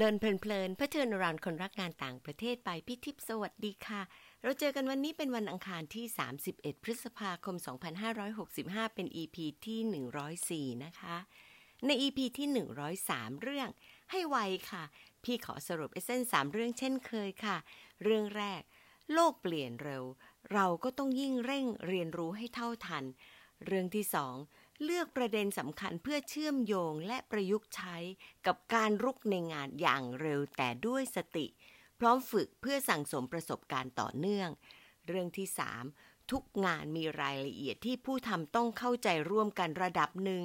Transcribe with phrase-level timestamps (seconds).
[0.00, 4.02] เลินเพลินๆเพื่อเชิญรานคนรักงานต่างประเทศไปพี่ทิพย์สวัสดีค่ะ
[4.42, 6.04] เราเจอกันวันนี้เป็นวันอังคารที่
[6.44, 7.56] 31 พฤษภาคม
[8.26, 11.16] 2565 เป็น EP ที่ 104 นะคะ
[11.86, 12.48] ใน EP ที่
[12.98, 13.68] 103 เรื่อง
[14.10, 14.36] ให้ไว
[14.70, 14.84] ค่ะ
[15.24, 17.56] พี่ขอสรุปเอเซนสามเรื่องเช่นเคยค่ะ
[18.02, 18.62] เรื่องแรก
[19.12, 20.04] โลกเปลี่ยนเร็ว
[20.52, 23.04] เราก็ต้องยิ่งเร่งเรียนรู้ให้เท่าทัน
[23.66, 24.34] เรื่องที่สอง
[24.84, 27.96] เลือกประเด็นสำคัญเพื่อเชื่อมโยงและประยุกต์ใช้
[28.46, 31.46] กับการรุกในงานอย่างเร็วแต่ด้วยสติ
[31.98, 34.48] พร้อมฝึกเพื่อสั่งสมประสบการณ์ต่อเนื่อง
[35.06, 35.48] เรื่องที่
[35.90, 40.42] 3 ทุกงานมีรายละเอียดที่ผู้ทำต้องเข้าใจร่วมกันระดับหนึ่ง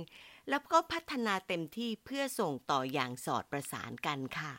[0.50, 4.54] แล้วก็พัฒนาเต็มที่เพื่อส่งต่ออย่างสอดประสานกันค่ะ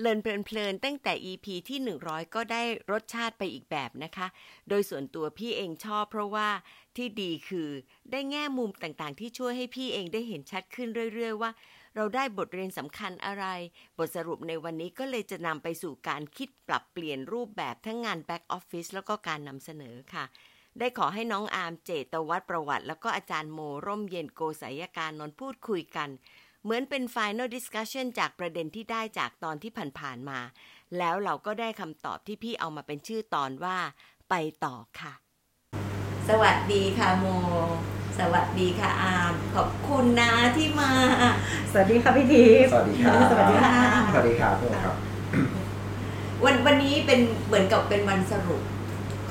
[0.00, 4.26] เลินเพลินๆตั้งแต่ EP ที่ 100 ก็ได้รสชาติไปอีกแบบนะคะ
[4.68, 6.48] โดยส่วนตัวพี่เองชอบเพราะว่า
[6.96, 7.68] ที่ดีคือ
[8.10, 11.50] ได้แง่มุมต่างๆ ที่ช่วยให้พี่เองได้เห็นชัดขึ้นเรื่อย ๆ ว่า
[11.94, 13.44] เราได้บทเรียนสำคัญอะไร
[13.98, 20.24] บทสรุปในวันนี้ก็เลยจะนำไปสู่การคิดปรับเปลี่ยนรูปแบบทั้งงานแบ็กออฟฟิศแล้วก็การนำเสนอค่ะ
[20.78, 26.08] ได้ขอให้น้องอาร์มเจตวัตประวัติ แล้วก็อาจารย์โมร่มเย็นโกศยการนนพูดคุยกัน
[26.66, 30.40] เหมือนเป็น final discussion จากประเด็นที่ได้จากตอนที่ผ่านๆมา
[30.98, 33.76] แล้วเราก็ได้คำตอบที่พี่เอามาเป็นชื่อตอนว่า
[34.30, 35.12] ไปต่อค่ะ
[36.28, 37.26] สวัสดีค่ะโม
[38.18, 40.92] สวัสดีค่ะอามขอบคุณนะที่มา
[41.70, 43.74] สวัสดีค่ะพี่ทิพย์สวัสดีครับ สวัสดีค่ะ
[44.14, 44.96] สวัสดีครับทุกคนครับ
[46.44, 48.62] วันวันนี้เป็นเหมือนกับเป็นวันสรุป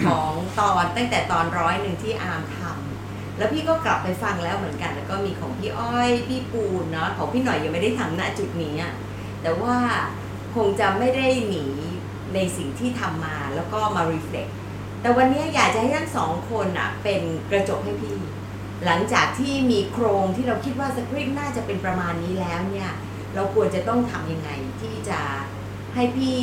[0.06, 2.65] ของตอนตั้งแต่ตอนร้อยหนึ่งที่อามทำ
[3.38, 8.94] แล้วพี่ก็กลับไปฟังแล้วเหมือนกัน แล้วก็มีของพี่อ้อยพี่ปูนเนาะของพี่หน่อยยังไม่ได้ทำณจุดนี้อะ
[9.44, 9.76] แต่ว่า
[10.56, 11.66] คงจะไม่ได้หนี
[12.34, 14.52] ในสิ่งที่ทำมาแล้วก็มา reflect
[15.02, 18.18] แต่วันนี้อยากจะให้ทั้งสองคนอะเป็นกระจกให้พี่
[18.86, 22.90] หลังจากที่มีโครงที่เราคิดว่าสคริปต์น่าจะเป็นประมาณนี้แล้วเนี่ย
[23.36, 24.50] เราควรจะต้องทำยังไง
[24.82, 25.20] ที่จะ
[25.96, 26.38] ให้พี่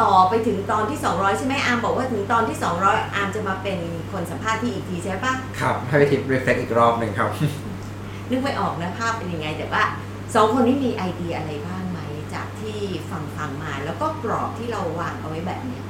[0.00, 3.78] ต่อไปถึงตอนที่ 200 ใช่ไหมอาร์มบอกว่าถึงตอนที่ 200 อาร์มจะมาเป็น
[4.12, 7.30] คนสัมภาษณ์ที่อีกทีใช่ปะครับ ให้ไปทิปรีเฟกอีกรอบหนึ่งครับ
[8.30, 9.84] นึกไม่ออกนะภาพเป็นยังไง แต่ว่า
[10.34, 11.98] สองคนนี้มีไอเดียอะไรบ้างไหม
[12.34, 12.78] จากที่
[13.10, 15.84] ฟังฟังมา แล้วก็กรอบที่เราวางเอาไว้แบบเนี้ย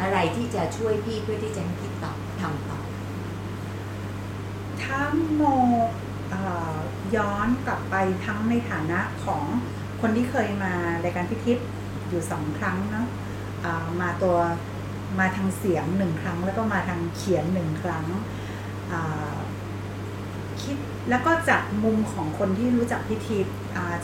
[0.00, 2.78] อะไรที่จะช่วยพี่เพื่อที่จะให้พี่ตอบทำต่อ
[4.82, 5.00] ถ้า
[5.34, 5.42] โม
[7.16, 9.42] ย้อนกลับไปทั้งในฐานะของ
[10.00, 10.72] คนที่เคยมา
[11.04, 11.58] รายการพิทิพ
[12.08, 13.06] อยู่สองครั้งเนาะ
[14.00, 14.36] มาตัว
[15.20, 18.06] มาทางเสียงหนึ่งครั้ง แล้วก็มาทางเขียนหนึ่งครั้ง
[20.62, 20.76] คิด
[21.10, 23.38] แล้วก็จากมุมของคนที่รู้จักพิธี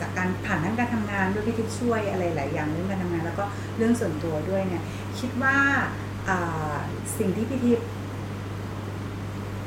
[0.01, 3.45] จากการผ่านทั้งการทำงานด้วยพิธีช่วยอะไรหลายอย่างเรื่องการทำงาน แล้วก็
[3.77, 4.83] เรื่องส่วนตัวด้วยเนี่ย
[5.19, 5.57] คิดว่า
[7.19, 7.71] สิ่งที่พิธี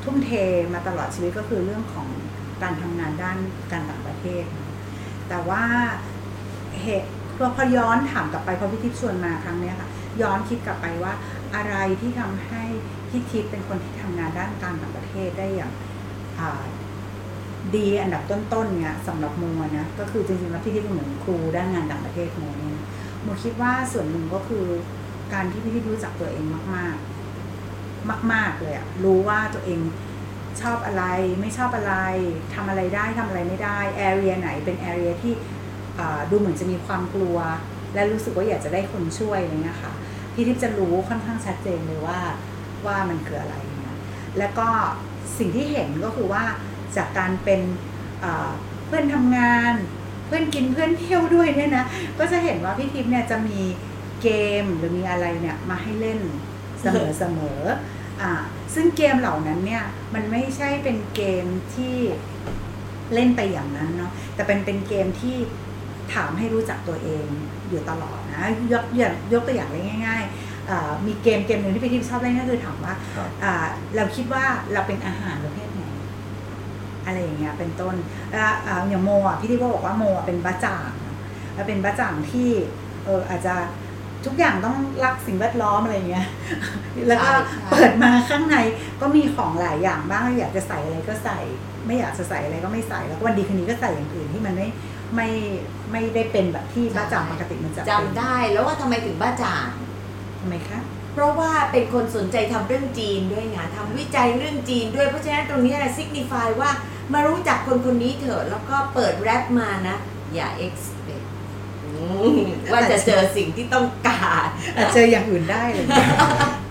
[0.04, 0.30] ทุ่มเท
[0.74, 2.08] มาตลอดชีวิตก็คือเรื่องของ
[2.62, 3.38] การทำงานด้าน
[3.72, 4.44] การต่างประเทศ
[5.28, 5.64] แต่ว่า
[6.82, 9.88] เหตุ พอพอย้อนถามกลับไปพอพี่ทิพย์ชวนมาครั้งนี้ค่ะ
[10.22, 11.12] ย้อนคิดกลับไปว่า
[11.54, 12.62] อะไรที่ทำให้
[13.08, 15.72] พี่ทิพย์เป็นคนที่ทำงานด้านการต่างประเทศได้อย่าง
[17.74, 19.44] ดีอันดับต้นๆเนี่ยสำหรับโม
[19.76, 22.72] นะก็คือจริงๆแล้วพี่ทิพย์เหมือนครูด้านงานต่างประเทศโมเนี่ย
[23.22, 24.66] โมคิดว่าส่วนหนึ่งก็คือ
[25.32, 26.44] การที่พี่ทิพย์รู้จักตัวเอง
[26.74, 26.96] มาก
[28.18, 29.80] ๆ มาก ๆเลยอะรู้ว่าตัวเอง
[30.60, 31.04] ชอบอะไร
[31.40, 31.94] ไม่ชอบอะไร
[32.54, 35.32] ทำอะไรได้ทำอะไรไม่ได้แอเรียไหนเป็นแอเรียที่
[36.30, 37.38] ดูเหมือนจะมีความกลัว
[37.94, 39.92] และรู้สึกว่าอยากจะได้คนช่วยอะไรเงี้ยค่ะ
[40.34, 42.18] พี่ทิพย์จะรู้ค่อนข้างชัดเจนเลยว่า
[42.86, 43.96] ว่ามันคืออะไรเงี้ย
[44.38, 44.68] แล้วก็
[45.38, 46.44] สิ่งที่เห็นก็คือว่า
[46.96, 47.60] จากการเป็น
[48.86, 49.74] เพื่อนทำงาน
[50.26, 51.84] เพื่อนกินเพื่อนเที่ยวด้วยเนี่ยนะ
[52.18, 53.60] ก็จะเห็นว่าพี่ทิพย์เนี่ยจะมี
[54.22, 54.28] เก
[54.62, 56.20] มหรือมีอะไรเนี่ยมาให้เล่น
[56.80, 57.60] เสมอเสมอ
[58.20, 58.30] อ่า
[58.74, 61.96] ซึ่งเกมเหล่านั้นเนี่ยมันไม่ใช่เป็นเกมที่
[63.14, 65.36] เล่นไปอย่างนั้นเนาะแต่เป็นเป็นเกมที่
[66.14, 67.24] ถามให้รู้จักตัวเอง
[67.68, 69.70] อยู่ตลอดนะยกอย่างยกตัวอย่าง
[70.06, 72.94] ง่ายๆมีเกมเกมหนึ่งที่พี่ทิพย์ชอบเล่นก็คือถามว่า
[73.96, 75.82] เราคิดว่าเราเป็นอาหารประเภทไหน
[77.06, 77.94] อะไรอย่างเงี้ยเป็นต้น
[78.88, 80.90] อย่างโมอะพี่ทิพย์ก็บอกว่าโมเป็นบ้าจ่าง
[81.66, 82.48] เป็นบ้าจ่างที่
[83.04, 83.54] เอออาจจะ
[84.26, 86.26] ทุกอย่างต้องรักสิ่งแวดล้อมอะไรเงี้ย
[87.08, 87.32] แล้วก็
[87.70, 88.56] เปิดมาข้างใน
[89.00, 91.38] ก็มีของหลายอย่างบ้างอยากจะใส่อะไรก็ใส่
[91.86, 94.68] ไม่อยากจะใส่อะไรก็ไม่ใส่ แล้ววันดีคืนนี้ก็ใส่อย่างอื่นที่มันไม่
[95.14, 95.28] ไม่
[95.92, 99.68] ไม่ได้เป็นแบบที่บ้าจ่างปกติมันจะจำได้แล้วว่าทำไมถึงบ้าจ่าง
[100.40, 100.80] ทำไมคะ
[101.14, 106.70] เพราะว่าเป็นคนสนใจทำเรื่องจีนด้วยไงทำวิจัยเรื่องจีนด้วยเพราะฉะนั้นตรงนี้ซิกนิฟายว่า
[107.12, 109.96] มารู้จักคนคนนี้เถอะแล้วก็เปิดแรปมานะ
[110.34, 111.08] อย่าเอ็กซ์เพ
[112.72, 115.86] ว่าจะเจอสิ่งที่ต้องการแต่เจออย่างอื่นได้เลย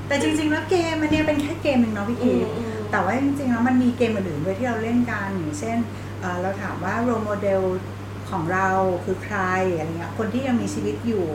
[0.07, 2.33] แต่จริง ๆ แล้วเกมมันเนี่ยเป็นแค่เกมหนึ่งเนาะพี่คี
[2.91, 5.77] แต่ว่าจริงๆแล้วมันมีเกมอื่นๆด้วยที่เราเล่นกันอย่างเช่น
[6.41, 7.61] เราถามว่า role model
[8.31, 8.69] ของเรา
[9.05, 9.39] คือใคร
[9.77, 11.27] อะไรเงี้ยคนที่ยังมีชีวิตอยู่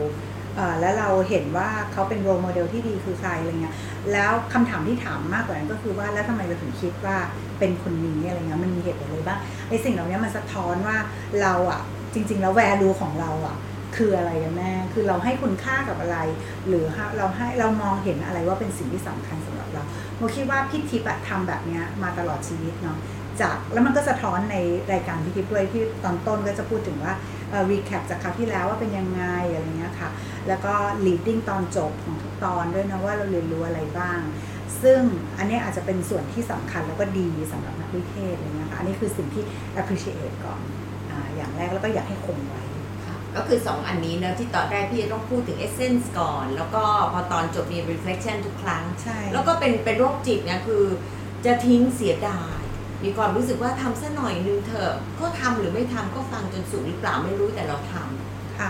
[0.81, 3.75] แล้วเราเห็นว่าเขาเป็น role model ที่ดีคือใครอะไรเงี้ย
[4.13, 7.17] แล้วคำถามที่ถามมากกว่านั้นก็คือว่าแล้วทำไมเราถึงคิดว่า
[7.59, 9.39] เป็นคนนี้อะไรเงี้ยมันมีเหตุผลอะไรบ้าง
[9.69, 10.97] ไอ้สิ่งเหล่านี้มันสะท้อนว่า
[11.41, 11.81] เราอะ
[12.13, 13.57] จริง ๆ แล้ว value ของเราอะ
[13.97, 16.17] คืออะไรกันแน่คือเราให้คุณค่ากับอะไร
[16.67, 16.85] หรือ
[17.17, 19.83] เราให้เรามองเห็นอะไรว่าเป็นสิ่งที่สำคัญสำหรับเรา
[20.17, 22.97] โมคิดว่าพี่ทิพย์อะทำแบบนี้มาตลอดชีวิตเนาะ
[23.41, 24.57] จากแล้วมันก็สะท้อนใน
[24.91, 27.13] รายการพี่ทิพย์ด้วยที่ตอนต้นก็จะพูดถึงว่า
[27.49, 29.23] เอ่อ recap จากคราวที่แล้วว่าเป็นยังไง
[29.53, 30.09] อะไรเงี้ยค่ะ
[30.47, 30.73] แล้วก็
[31.05, 34.19] leading ตอนจบของทุกตอนด้วยนะว่าเราเรียนรู้อะไรบ้าง
[34.81, 35.01] ซึ่ง
[35.37, 39.43] อันเนี้ยอาจจะเป็นส่วนที่สำคัญแล้วก็ดีสำหรับนักวิเทศอะไรเงี้ยค่ะอันนี้คือสิ่งที่
[39.79, 40.61] appreciate ก่อน
[41.09, 42.63] อาอย่างแรกแล้วก็อยากให้คงไว้
[43.05, 50.83] ค่ะก็คือ 2 อันนี้เนอะที่ตอนแรกพี่จะต้องพูดถึง essence ก่อน แล้วก็พอตอนจบมี reflection ทุกครั้งใช่แล้วก็เป็นเป็นโรคจิตเนี่ยคือ
[51.45, 52.56] จะทิ้งเสียดาย
[53.03, 57.93] มีความรู้สึกว่าทำสักหน่อยนึงเถอะก็ทำหรือไม่ทำก็ฟังจนสุดหรือเปล่าไม่รู้แต่เราท
[58.59, 58.69] ค่ะ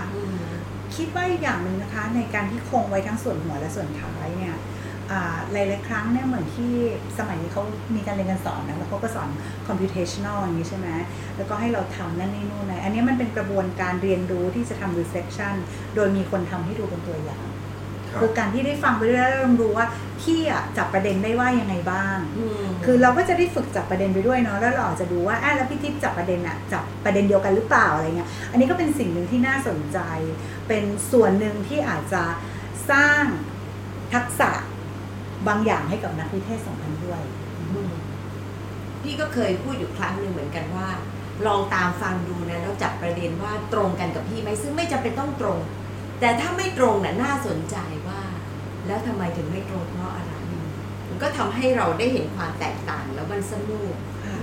[0.96, 4.56] คิดว่าอย่างหนึ่งนะคะ ในการที่คงไว้ทั้งส่วนหัวและส่วนท้ายเนี่ย
[5.12, 6.72] อ่าหลายๆครั้งเนี่ยเหมือนที่
[7.18, 7.64] สมัยนี้เขา
[7.96, 9.30] มีการเรียนการสอนนะแล้วเขาก็สอน
[9.68, 10.88] computational อย่างนี้ใช่ไหม
[11.38, 15.56] แล้วก็ให้เราทำนั่นนี่นู่นนะอันนี้มันเป็นกระบวนการเรียนรู้ที่จะทำ reflection
[15.96, 17.46] โดยมีคนทำให้ดูเป็นตัวอย่าง
[18.18, 19.86] ครับคือการที่ได้ฟังไปเรื่อยๆแล้วรู้ว่า
[20.22, 30.00] พี่อะจับประเด็นได้ว่ายังไงบ้างอืมคือเราก็จะได้ฝึกจับประเด็นไปด้วยเนาะแล้วเราอาจจะดูว่าอะแล้วพี่ทิพย์จับประเด็นอะจับประเด็นเดียวกันหรือเปล่าอะไรเงี้ยอันนี้ก็เป็นสิ่งหนึ่งที่น่าสนใจ
[30.68, 32.24] เป็นส่วนหนึ่งที่อาจจะ
[32.92, 33.24] สร้าง
[34.14, 34.52] ทักษะ
[35.48, 37.22] บางอย่างให้กับนักวิเทศสองพันด้วย
[37.74, 37.92] อืม
[39.02, 40.88] พี่ก็เคยพูดอยู่ครั้งหนึ่งเหมือนกันว่า
[41.48, 45.58] ลองตามฟังดูนะแล้วจับประเด็นว่าตรงกันกับพี่ไหมซึ่งไม่จำเป็นต้องตรง
[46.20, 47.76] แต่ถ้าไม่ตรงน่ะน่าสนใจ
[48.08, 48.22] ว่า
[48.88, 50.34] แล้วทำไมถึงไม่ตรงเพราะอะไร
[51.10, 54.40] มันก็ทำให้เราได้เห็นความแตกต่างแล้วมันสนุกค่ะ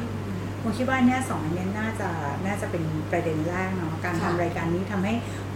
[0.60, 2.08] ผมคิดว่าเนี่ยสองอันเนี้ยน่าจะ
[2.46, 5.14] น่าจะเป็นประเด็นแรกเนาะการค่ะทำรายการนี้ทำให้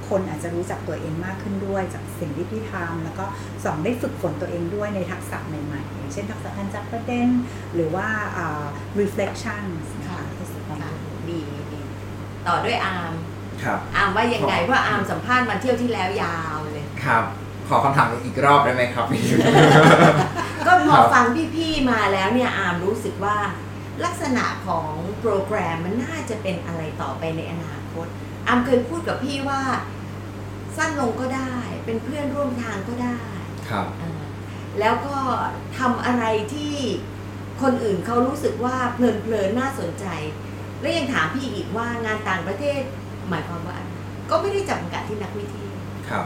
[0.08, 3.24] คนอาจจะรู้จักตัวเองมากขึ้นด้วยจากสิ่งที่พี่ทำแล้วก็
[3.64, 7.28] สองได้ฝึกฝนตัวเองด้วยในทักษะใหม่ๆอย่างเช่นทักษะการจับประเด็น
[7.74, 8.64] หรือว่าอ่า
[9.00, 9.62] reflection
[10.00, 10.92] นะคะที่สุดของค่ะ
[11.28, 11.38] ดี
[11.72, 11.80] ดี
[12.46, 13.12] ต่อด้วยอาร์ม
[13.64, 17.24] ครับอาร์มว่ายังไงขอเพราะอาร์มสัมภาษณ์มาเที่ยวที่แล้วยาวเลยครับ
[17.68, 19.06] ขอคำถามอีกรอบได้ไหมครับ
[20.66, 21.24] ก็พอครับฟัง
[21.56, 23.36] พี่ๆมาแล้วเนี่ยอาร์มรู้สึกว่า
[24.04, 24.90] ลักษณะของ
[25.20, 28.06] โปรแกรมมันน่าจะเป็นอะไรต่อไปในอนาคต
[28.48, 29.62] อาร์มเคยพูดกับพี่ว่า
[30.76, 33.18] สั้นลงก็ได้ เป็นเพื่อนร่วมทางก็ได้
[33.68, 34.12] ครับอ่า
[34.80, 35.16] แล้วก็
[35.78, 36.24] ทำอะไร
[36.54, 36.74] ที่
[37.62, 40.06] คนอื่นเขารู้สึกว่าเพลินๆน่าสนใจ
[40.80, 42.82] และยังถามพี่อีกว่างานต่างประเทศ
[43.30, 43.90] หมายความว่าอะไร
[44.30, 45.74] ก็ไม่ได้จำกัดที่นักวิทยา
[46.08, 46.24] ครับ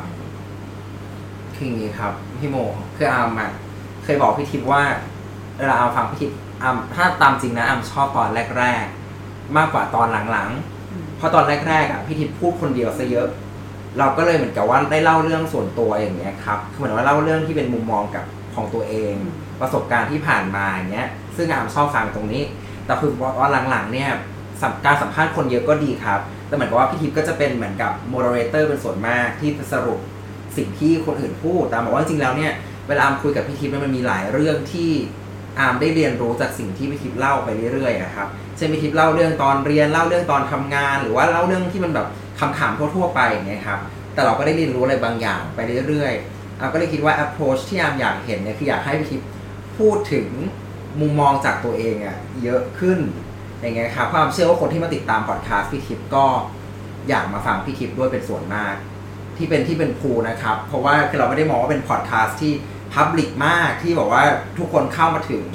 [1.55, 2.57] คืออย่างนี้ครับพี่โม
[2.97, 3.51] คืออาร์มอะ
[4.05, 4.83] เคยบอกพี่ทิพย์ว่า
[5.59, 8.29] เวลาอาร์มฟังพี่ทิพย์อาร์มถ้าตามจริงนะอาร์มชอบตอน
[8.59, 8.85] แรก
[9.19, 13.29] ๆ มากกว่าตอนหลังๆเพราะตอนแรกๆอะพี่ทิพย์พูดคนเดียวซะเยอะ
[13.99, 22.43] เราก็เลยเหมือนกับว่าได้เล่าเรื่องส่วนตัวอย่างเงี้ยครับคือเหมือนว่าเล่าเรื่องที่เป็นมุมมองกับของตัวเองอืมประสบการณ์ที่ผ่านมาอย่างเงี้ย ซึ่งอาร์มชอบฟังตรงนี้
[22.87, 23.11] แต่คือ
[23.41, 24.11] ว่าหลังๆเนี่ย
[24.63, 26.21] สัมการสัมภาษณ์คนเยอะก็ดีครับ
[26.53, 29.99] แต่เหมือนกับว่าพี่ทิพย์ก็จะเป็นเหมือนกับโมเดเลเตอร์เป็นส่วนมากที่สรุป
[30.57, 32.53] สิ่งที่คนอื่นพูดแต่บอกว่าจริงๆแล้วเนี่ย
[32.89, 34.91] เวลาอามคุยกับพี่ทิพย์เนี่ยมันมีหลายเรื่องที่
[35.59, 42.07] อามได้เรียนรู้จากสิ่งที่พี่ทิพย์เล่าไปเรื่อยๆครับ เช่นพี่ทิพย์เล่าเรื่องตอนเรียนเล่าเรื่องตอนทำงาน หรือว่าเล่าเรื่องที่มันแบบ
[42.41, 43.79] คำถามทั่วๆไปอย่างเงี้ยครับ
[44.15, 49.29] แต่เราก็ได้เรียนรู้อะไรบางอย่างไปเรื่อยๆอามก็เลยคิดว่า approach ที่อามอยากเห็นเนี่ยคืออยากให้พี่ทิพย์
[49.79, 50.29] พูดถึง
[51.01, 52.99] มุมมองจากตัวเองอะเยอะขึ้น
[53.63, 56.25] อย่างเงี้ยครับความเชื่อว่าคนที่มาติดตามพอดแคสต์พี่ทิพย์ก็
[57.09, 58.75] อยากมาฟังพี่ทิพย์ด้วยเป็นส่วนมาก
[59.37, 62.53] ที่เป็นที่เป็นภูนะครับ เพราะว่าคือเราไม่ได้มองว่าเป็นพอดแคสต์ที่
[62.95, 64.23] พับลิกมากที่บอกว่า
[64.59, 65.47] ทุกคนเข้ามาถึง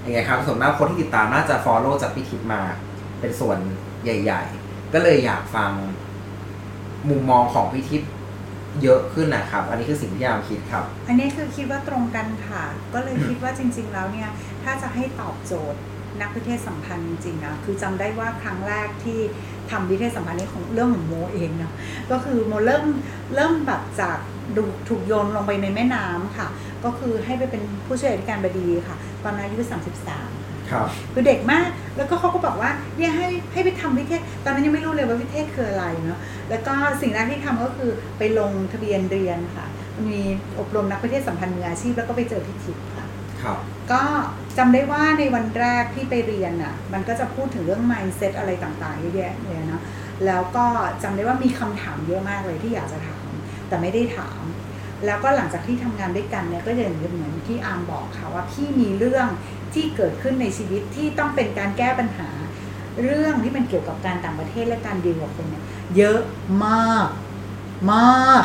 [0.00, 2.62] อย่างเงี้ยครับส่วนมากคนที่ติดตามน่าจะ follow จากพี่ทิพย์มา
[3.20, 3.58] เป็นส่วน
[4.04, 5.70] ใหญ่ ๆ ก็เลยอยากฟัง
[7.10, 8.10] มุมมองของพี่ทิพย์
[8.82, 12.64] เยอะขึ้นนะครับ อันนี้คือสิ่งที่ยามคิดครับ อันนี้คือคิดว่าตรงกันค่ะ
[12.94, 14.30] ก็เลยคิดว่าจริง ๆ แล้วเนี่ย
[14.62, 15.80] ถ้าจะให้ตอบโจทย์
[16.22, 19.20] นักวิเทศสัมพันธ์จริงๆนะคือจำได้ว่าครั้งแรกที่
[19.70, 21.72] ทำวิเทศสัมพันธ์นี้ของเรื่องของโมเองเนาะ
[22.10, 22.84] ก็คือโมเริ่ม
[23.34, 24.18] เริ่มแบบจาก
[24.56, 26.48] ดูถูกโยนลงไปในแม่น้ำค่ะ
[26.84, 29.60] ก็คือให้ไปเป็นผู้ช่วยอธิการบดีค่ะ ตอนนั้นอายุ
[30.16, 36.18] 33ครับคือเด็กมากแล้วก็เขาก็บอกว่าเนี่ยให้ให้ไปทำวิเทศ ตอนนั้นยังไม่รู้เลยว่าวิเทศคืออะไรเนาะ
[36.50, 39.66] แล้วก็สิ่งแรกที่ทำก็คือไปลงทะเบียนเรียนค่ะ
[40.08, 40.20] มี
[40.58, 43.01] อบรมนักวิเทศสัมพันธ์มืออาชีพแล้วก็ไปเจอพี่ทิพย์ค่ะครับ
[43.92, 44.02] ก็
[44.58, 49.82] จำได้ว่าในวันแรกที่ไปเรียนอะมันก็จะพูดถึงเรื่อง mindset อะไรต่างๆเยอะแยะเลยนะ
[50.26, 50.66] แล้วก็
[51.02, 53.30] จำได้ว่ามีคำถามเยอะมากเลยที่อยากจะถาม
[53.68, 54.42] แต่ไม่ได้ถาม
[55.06, 56.82] แล้วก็หลังจากที่ทำงานด้วยกันเนี่ยก็จะ
[57.14, 59.26] เหมือนที่อาร์มบอกค่ะว่าพี่มีเรื่อง
[59.74, 62.28] ที่เกิดขึ้นในชีวิตที่ต้องเป็นการแก้ปัญหา
[63.02, 65.64] เรื่องที่มันเกี่ยวกับการต่างประเทศและการดีลกับคนเนี่ย
[65.96, 66.20] เยอะ
[66.64, 67.08] มาก
[67.92, 68.44] มาก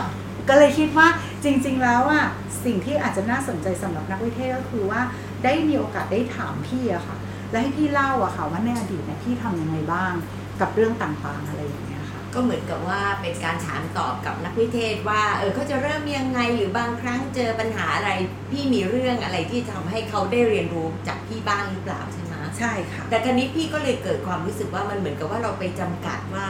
[0.50, 1.08] ก็เลยคิดว่า
[1.48, 2.26] จริงๆแล้วอะ
[2.66, 5.02] สิ่งที่อาจจะน่าสนใจสำหรับนักวิเทศก็คือว่า
[5.44, 7.18] ได้มีโอกาสได้ถามพี่อะค่ะ
[7.52, 10.14] และให้พี่เล่าอะค่ะว่าในอดีตเนี่ยพี่ทำยังไงบ้าง
[10.62, 18.10] กับเรื่องต่างๆอะไรอย่างเงี้ยค่ะ ก็เหมือนกับว่าเป็นการถามตอบกับนักวิเทศว่าเออเขาจะเริ่มยังไงหรือบางครั้งเจอปัญหาอะไร
[18.52, 26.48] พี่มีเรื่องอะไรที่ทำให้เขาได้เรียนรู้จากพี่บ้างหรือเปล่าใช่ไหมใช่ค่ะ แต่ครั้นี้พี่ก็เลยเกิดความรู้สึกว่ามันเหมือนกับว่าเราไปจำกัดว่า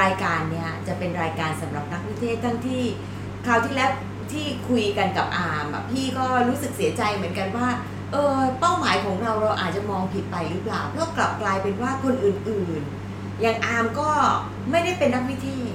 [0.00, 2.82] รายการเนี้ยจะเป็นรายการสำหรับนักวิเทศทั้งที่
[3.46, 3.90] คราวที่แล้ว
[4.32, 7.68] ที่คุยกันกับอาร์มอะพี่ก็รู้สึกเสียใจเหมือนกันว่า
[8.12, 14.10] เออเป้าหมายของเราเราอาจจะมองผิดไปหรือเปล่าเพราะกลับกลายเป็นว่าคนอื่นๆ อย่างอาร์มก็
[14.70, 15.74] ไม่ได้เป็นนักวิเทศ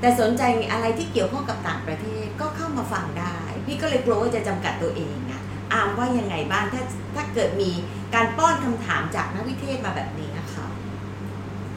[0.00, 0.42] แต่สนใจ
[0.72, 5.42] อะไรที่เกี่ยวข้องกับต่างประเทศก็เข้ามาฟังได้ พี่ก็เลยกลัวว่าจะจำกัดตัวเองอะ
[5.72, 6.82] อาร์มว่ายังไงบ้างถ้า
[7.14, 7.70] ถ้าเกิดมี
[8.14, 10.66] การป้อนคำถามจากนักวิเทศมาแบบนี้นะคะ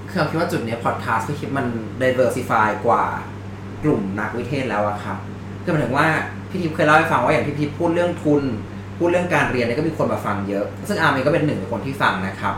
[0.10, 1.68] คือเราคิดว่าจุดนี้พอดคาสต์พี่คิดมัน
[2.02, 3.04] diversify กว่า
[3.84, 5.18] กลุ่มนักวิเทศแล้วอะครับ
[5.64, 6.08] คือหมายถึงว่า
[6.50, 8.44] พี่ทิพย์เคยเล่าให้ฟังว่าอย่างพี่ทิพย์พูดเรื่องทุน
[8.98, 12.56] พูดเรื่องการเรียนเนี่ยก็มีคนมาฟังเยอะ ซึ่งอาร์มเองก็เป็นหนึ่งในคนที่ฟังนะครับ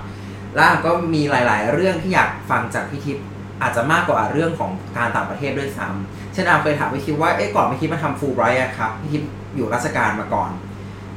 [0.55, 3.24] แล้วก็มีหลาย ๆ เรื่องที่อยากฟังจากพี่ทิพย์
[3.62, 10.50] อาจจะมากกว่าเรื่องของการต่างประเทศด้วยซ้ำเช่นอาร์มเคยถามพี่ทิพย์ว่าเอ๊ะก่อนพี่ทิพย์มาทำฟูลไบรท์อะครับพี่ทิพย์อยู่ราชการมาก่อน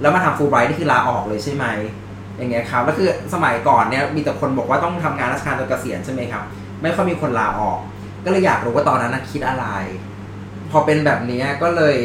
[0.00, 1.64] แล้วมาทำฟูลไบรท์นี่คือลาออกเลยใช่ไหม
[2.36, 6.42] อย่างเงี้ยครับแล้วคือสมัยก่อนเนี่ยมีแต่คนบอกว่าต้องทำงานราชการจนเกษียณใช่ไหมครับ
[6.82, 7.78] ไม่ค่อยมีคนลาออก
[8.24, 9.66] ก็เลยอยากรู้ว่าตอนนั้นคิดอะไร
[10.70, 11.96] พอเป็นแบบนี้ก็เลย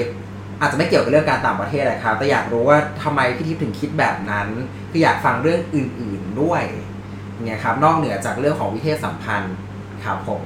[0.59, 4.47] อาจจะไม่เกี่ยวกับเรื่องการต่างประเทศแหละครับแต่อยากรู้ว่าทำไมพี่ทิพย์ถึงคิดแบบนั้น
[4.91, 6.63] คืออยากฟังเรื่องอื่น ๆด้วย
[7.45, 9.55] เนี่ยครับ นอกเหนือจากเรื่องของวิเทศสัมพันธ์
[10.05, 10.41] ครับผม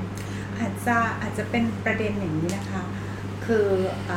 [0.60, 2.84] อาจจะอาจจะเป็นประเด็นอย่างนี้นะคะ
[3.46, 3.68] คือ
[4.12, 4.14] อ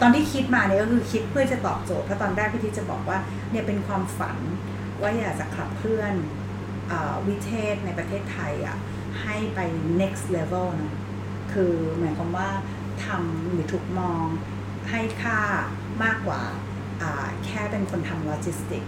[0.00, 3.18] ตอนที่คิดมาเนี่ยก็คือคิดเพื่อจะตอบโจทย์เพราะตอนแรกพี่ทิศจะบอกว่า
[3.50, 4.38] เนี่ยเป็นความฝัน
[5.00, 6.12] ว่าอยากจะขับเคลื่อน
[6.92, 6.94] อ
[7.26, 8.76] วิเทศในประเทศไทยอะ
[9.22, 9.60] ให้ไป
[10.00, 10.94] next level นะ
[11.52, 12.48] คือหมายความว่า
[13.04, 14.24] ทำหรือถูกมอง
[14.90, 15.38] ให้ค่า
[16.04, 16.42] มากกว่า
[17.46, 18.84] แค่เป็นคนทำโลจิสติก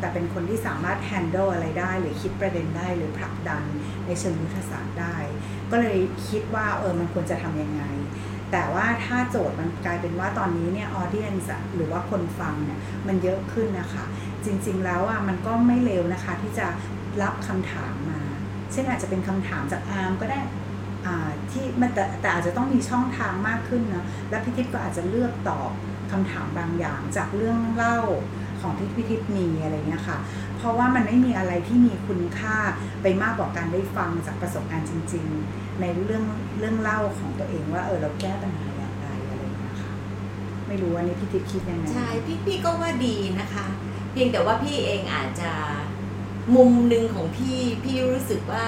[0.00, 3.62] แต่เป็นคนที่สามารถ handle อะไรได้ หรือคิดประเด็นได้หรือผลักดัน
[4.06, 5.16] ในเชิงยุทธศาสตร์ได้
[5.70, 5.98] ก็เลย
[6.28, 7.82] คิดว่าเออมันควรจะทำยังไง
[8.52, 11.34] แต่ว่าถ้าโจทย์มันกลายเป็นว่าตอนนี้เนี่ยออเดียน
[11.74, 14.04] หรือว่าคนฟังเนี่ยมันเยอะขึ้นนะคะ
[14.44, 16.66] จริงๆแล้วอะมันก็ไม่เลวนะคะที่จะ
[17.22, 18.20] รับคำถามมา
[18.72, 20.38] เช่นอาจจะเป็นคำถามจากอาร์มก็ได้
[21.50, 25.70] ที่มันแต่แต่อาจจะต้องมีช่องทางมากขึ้นนะและพิทิพก็อาจจะเลือกตอบ
[26.10, 27.98] คำถามบางอย่างจากเรื่องเล่า
[28.60, 30.18] ของที่พิทิพมีอะไรเงี้ยค่ะ
[30.56, 32.56] เพราะว่ามันไม่มีอะไรที่มีคุณค่า
[33.02, 36.24] ไปมากกว่าการได้ฟังจากประสบการณ์จริง ๆ ในเรื่อง
[36.58, 39.92] เรื่องเล่าของตัวเองว่าเออเราแก้ปัญหาอย่างไรอะไรเงี้ยค่ะ
[40.66, 43.66] ไม่รู้ว่านี่พี่ทิพคิดยังไงใช่พี่พี่ก็ว่าดีนะคะ
[44.12, 45.52] เพียงแต่ว่าพี่เองอาจจะ
[46.56, 48.66] มุมหนึ่งของพี่พี่รู้สึกว่า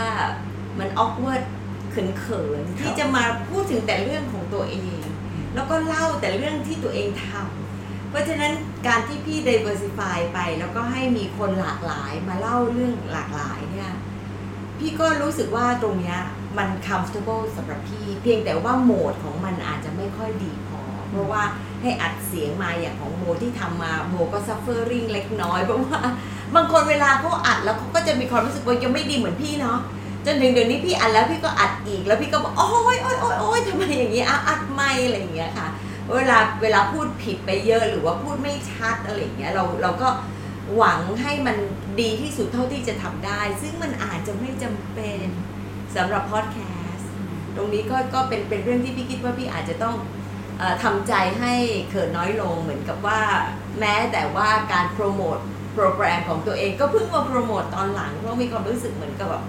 [0.78, 1.45] มันออกเวิร์ด
[2.19, 5.00] เขินๆที่จะมาพูดถึงแต่เรื่องของตัวเอง
[5.55, 8.52] แล้วก็เล่าแต่เรื่องที่ตัวเองทำเพราะฉะนั้น
[8.87, 13.93] การที่พี่ diversify ไป แล้วก็ให้มีคนหลากหลายมาเล่าเรื่องหลากหลายเนี่ย
[14.78, 16.19] พี่ก็รู้สึกว่าตรงเนี้ย
[16.59, 21.43] มัน comfortable สำหรับพี่ เพียงแต่ว่าโหมดของมันอาจจะไม่ค่อยดีพอ เพราะว่า
[21.83, 26.00] ให้อัดเสียงมาอย่างของโมที่ทำมาโมก็ suffering เล็กน้อยเพราะว่า
[26.55, 29.78] บางคนเวลาเขาอัดแล้วเขาก็จะมีความรู้สึกว่ายังไม่ดีเหมือนพี่เนาะ
[30.28, 35.68] จนถึงเดี๋ยวนี้พี่อัดแล้วพี่ก็อัดอีกแล้วพี่ก็บอกโอ้ยโอ้ยโอ้ยโอ้ยทำไมอย่างนี้อะอัดไม่อะไรอย่างเงี้ยค่ะ
[36.14, 40.08] เวลาเวลาพูดผิดไปเยอะหรือว่าพูดไม่ชัดอะไรอย่างเงี้ยเราเราก็
[40.76, 41.56] หวังให้มัน
[42.00, 45.26] ดีที่สุดเท่าที่จะทำได้ ซึ่งมันอาจจะไม่จำเป็น
[45.97, 46.58] สำหรับพอดแค
[46.92, 47.11] สต์
[47.56, 49.97] ตรงนี้ก็ก็เป็นเป็นเรื่องที่พี่คิดว่าพี่อาจจะต้อง
[50.61, 51.52] ออทำใจให้
[51.88, 53.20] เขินน้อยลงเหมือนกับว่า
[53.80, 55.38] แม้แต่ว่าการโปรโมท
[55.75, 59.44] โปรแกรมของตัวเองก็เพิ่งมาโปรโมทตอนหลังเพราะมีความรู้สึกเหมือนกับแบบ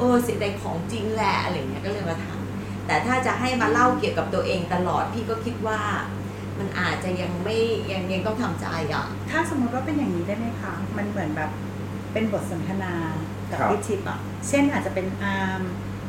[0.00, 5.80] เออสิ่งใดของจริงแหละอะไรอย่างเงี้ยก็เลยมาทำแต่ถ้าจะให้มาเล่าเกี่ยวกับตัวเองตลอดพี่ก็คิดว่า
[6.58, 7.58] มันอาจจะยังไม่
[7.92, 11.50] ยังยังต้องทำใจอะถ้าสมมติว่าเป็นอย่างนี้ได้ไหมคะมันเหมือนแบบ
[12.12, 12.94] เป็นบทสนทนา
[13.50, 15.60] กับครับพี่ทิพย์อะเช่นอาจจะเป็นอาร์ม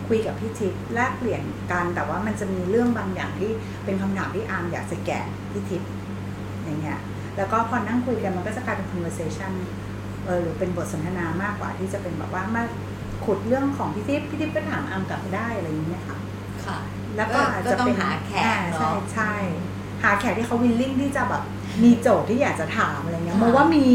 [0.08, 3.52] คุยกับพี่ทิพย์แลกเปลี่ยนกันแต่ว่ามันจะมีเรื่องบางอย่างที่
[3.86, 5.90] เป็นคำถามที่อาร์มอยากจะแกะพี่ทิพย์
[6.64, 7.00] อย่างเงี้ย
[7.38, 9.52] แล้วก็พอนั่งคุยกันมันก็จะกลายเป็น conversation
[10.26, 12.64] เออหรือเป็นบทสนทนามากกว่าที่จะเป็นแบบว่ามา
[13.26, 16.18] ขุดเรื่องของพี่ทิพย์พี่ทิพย์ก็ถามอาร์มกลับไปได้อะไรอย่างเงี้ยค่ะ
[16.66, 16.78] ค่ะ
[17.18, 19.34] แล้วก็อาจจะก็ต้อเป็นหาแขกอ่าเนอะใช่ใช่
[20.04, 21.44] หาแขกที่เขา willing ที่จะแบบ
[21.84, 23.88] มีโจทย์ที่อยากจะถามอะไรเงี้ยค่ะโมว่ามี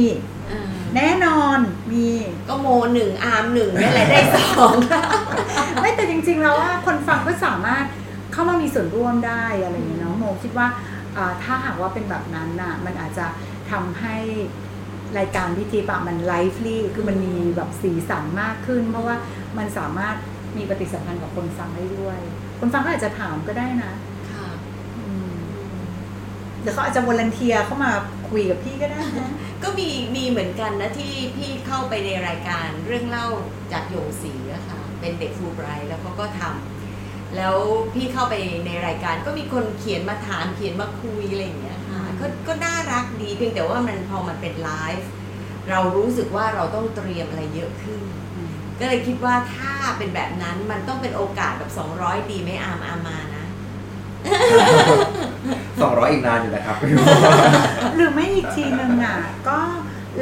[0.48, 1.58] เออแน่นอน
[1.92, 2.06] มี
[2.48, 4.74] ก็โมหนึ่งอาร์มหนึ่งนี่แหละได้สอง
[5.80, 7.84] ไม่แต่จริง ๆ แล้วว่าคนฟังก็สามารถ
[8.32, 10.66] เข้ามามีส่วนร่วมได้อะไรอย่างเงี้ยเนาะโมคิดว่า
[11.16, 13.26] อ่าถ้าหากว่าเป็นแบบนั้นน่ะ มันอาจจะ
[13.70, 14.16] ทำให้
[15.18, 19.16] รายการพี่ทิพย์อะมันไลฟ์ลี่คือมันมีแบบสีสันมากขึ้น เพราะว่า
[19.58, 20.16] มันสามารถ
[20.56, 22.18] มีปฏิสัมพันธ์กับคนฟังได้ด้วย
[22.60, 23.92] คนฟังก็อาจจะถามก็ได้นะ
[24.32, 24.48] ค่ะ
[25.06, 25.36] อืม
[26.60, 27.90] เดี๋ยวเขาอาจจะ volunteer เข้ามา
[28.30, 29.32] คุยกับพี่ก็ได้นะ
[29.62, 33.26] ก็มีมีเหมือนกันนะที่พี่เข้าไปในรายการเรื่องเล่า
[33.72, 37.56] จากโยงศรีอะค่ะเป็นเด็กฟูไบรท์แล้วเขาก็ทำแล้ว
[37.94, 38.34] พี่เข้าไป
[38.66, 41.75] ในรายการก็มีคนเขียนมาถามเขียนมาคุยอะไรอย่างเงี้ยค่ะอืม
[42.20, 45.10] ก็ก็น่ารักดีเพียงแต่ว่ามันพอมันเป็นไลฟ์
[45.70, 48.00] เรารู้สึกว่าเราต้องเตรียมอะไรเยอะขึ้น
[48.80, 51.70] ก็เลยคิดว่าถ้าเป็นแบบนั้นมันต้องเป็นโอกาสแบบ
[52.00, 53.44] 200 ดีไหมอามอามมานะ
[55.80, 56.76] สองร้อยอีกนานอยู่นะครับ
[57.96, 59.18] หรือไม่อีกทีหนึ่งอะ
[59.48, 59.58] ก็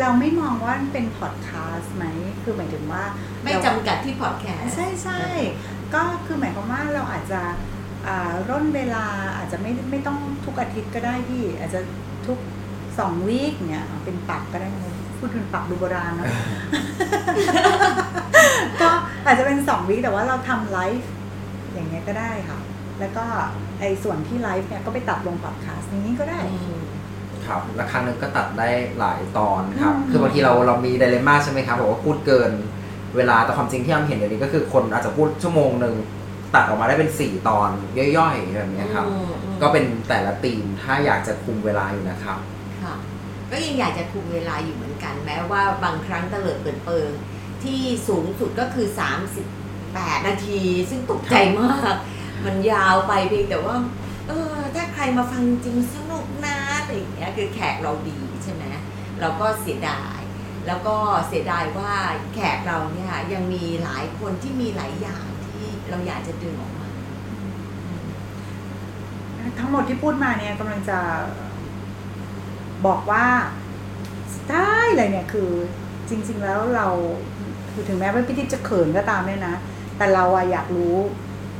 [0.01, 2.05] เราไม่มองว่ามันเป็นพอดแคสต์ไหม
[2.43, 3.03] คือหมายถึงว่า
[3.43, 5.25] ไม่เราจำกัดที่พอดแคสต์ใช่ใช่
[5.95, 7.74] ก็คือหมายความว่าเราอาจจะอ่า
[8.51, 9.05] ร่นเวลา
[9.37, 11.81] อาจจะไม่ไม่ต้องทุกอาทิตย์ก็ได้พี่ อาจจะ
[12.27, 12.39] ทุก
[12.99, 16.27] สองวีคเนี่ยเอาเป็นปักก็ได้นะพูดถึงปักดูโบราณเนอะ
[18.81, 18.91] ก็
[19.27, 21.11] อาจจะเป็นสอง week แต่ว่าเราทำไลฟ์
[21.73, 22.59] อย่างเงี้ยก็ได้ค่ะ
[23.01, 23.25] แล้วก็
[23.81, 26.83] ไอ้ส่วนที่ไลฟ์เนี่ยก็ไปตัดลงพอดแคสต์อย่างนี้ก็ได้อืม
[27.47, 28.69] ครับและครั้งหนึงก็ตัดได้
[28.99, 32.53] หลายตอนครับอืมคือบางทีเราเรามี dilemma ใช่ไหมครับบอกว่าพูดเกิน
[33.17, 35.95] เวลาแต่ความจริงที่เราเห็นเดี๋ยวนี้ก็คือคนอาจจะพูดชั่วโมงหนึ่ง
[36.55, 37.71] ตัดออกมาได้เป็นสี่ตอน
[38.19, 42.39] ย่อยๆแบบเนี้ยครับ อืมอืมก็เป็นแต่ละธีมถ้าอยากจะคุมเวลาอยู่นะครับ
[42.83, 42.95] ค่ะ
[43.51, 47.11] ก็ยังอยากจะคุมเวลาอยู่เหมือนกัน แม้ว่าบางครั้งเตลิดเปิดเปิง
[47.65, 48.87] ที่สูงสุดก็คือ
[49.57, 51.95] 38 นาที ซึ่งตกใจมาก
[52.45, 53.77] มันยาวไปเพียงแต่ว่า
[54.29, 58.63] เออ ถ้าใครมาฟังจริงสนุกนะอะไรอย่างเงี้ยคือแขกเราดีใช่ไหม
[59.21, 60.19] เราก็เสียดาย
[60.67, 60.97] แล้วก็
[61.29, 61.93] เสียดายว่า
[62.35, 65.44] แขกเราเนี่ยยังมีหลายคนที่มีหลายอย่างที่
[65.91, 66.87] เราอยากจะดึงออกมา
[69.59, 70.99] ทั้งหมดที่พูดมาเนี่ยกำลังจะ
[72.87, 73.27] บอกว่า
[74.51, 75.51] ได้เลยเนี่ยคือ
[76.09, 76.89] จริง ๆแล้วเรา
[77.73, 79.57] คือถึงแม้ว่าพี่ทิพย์จะเขินก็ตามเนี่ยนะ
[79.97, 80.97] แต่เราอะอยากรู้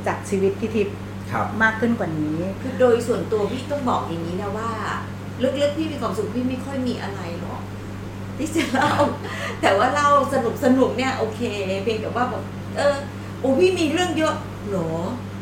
[0.07, 0.95] จากชีวิตพี่ทิพย์
[1.31, 4.71] ครับมากขึ้นกว่านี้ คือโดยส่วนตัวพี่ต้องบอกอย่างนี้นะว่า
[5.61, 7.61] ลึกๆพี่มีความสุขพี่ไม่ค่อยมีอะไรหรอก
[8.37, 8.91] ที่จะเล่า
[9.61, 11.41] แต่ว่าเล่าสนุกสนุกๆเนี่ยโอเค
[11.83, 12.43] เพียงแต่ว่าบอก
[12.77, 12.95] เออ
[13.39, 14.35] โอ้พี่มีเรื่องเยอะ
[14.67, 14.89] เหรอ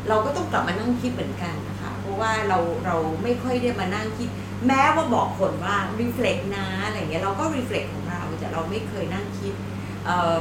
[0.08, 4.28] เราก็ต้องกลับมานั่งคิดเหมือนกันนะคะ เพราะว่าเราเราไม่ค่อยได้มานั่งคิด
[4.66, 9.54] แม้ว่าบอกคนว่า reflect นะอะไรเงี้ยเราก็ reflect ของเราแต่เราไม่เคยนั่งคิด
[10.04, 10.34] เอ่อ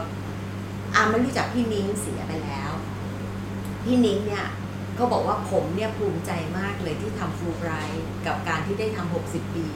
[0.96, 2.72] อาไม่รู้จักพี่นิ้งเสียไปแล้ว
[3.84, 4.46] พี่นิ้งเนี่ย
[4.98, 9.68] ก็บอกว่าผมเนี่ยภูมิใจมากเลยที่ทำฟูไบรท์กับการที่ได้ทำ60 ปี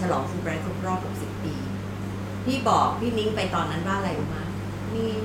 [0.00, 1.54] ฉลองฟูไบรท์ครบรอบ 60 ปี
[2.44, 4.36] พี่บอกพี่นิ้งไปตอนนั้นว่าอะไรรู้ไหม
[4.96, 5.20] นิ้ง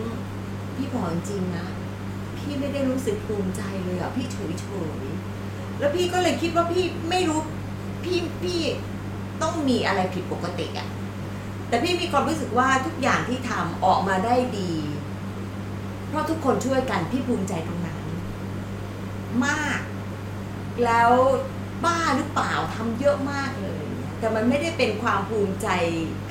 [0.82, 1.66] พี่บอกจริงนะ
[2.38, 4.66] พี่ไม่ได้รู้สึกภูมิใจเลยอะพี่เฉยเฉ
[5.02, 7.40] ยๆแล้วพี่ก็เลยคิดว่าพี่ไม่รู้
[8.04, 8.60] พี่พี่
[9.42, 10.88] ต้องมีอะไรผิดปกติอะ
[11.68, 14.72] แต่พี่มีความรู้สึกว่าทุกอย่างที่ทำออกมาได้ดี
[16.08, 18.04] เพราะทุกคนช่วยกันพี่ภูมิใจตรงนั้น
[19.46, 19.80] มาก
[20.86, 21.12] แล้ว
[21.86, 23.84] บ้าหรือเปล่าทำเยอะมากเลย
[24.20, 25.68] แต่มันไม่ได้เป็นความภูมิใจ